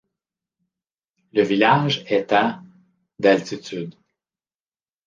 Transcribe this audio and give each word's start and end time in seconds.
Le 1.31 1.43
village 1.43 2.03
est 2.07 2.31
à 2.33 2.63
d'altitude. 3.19 3.93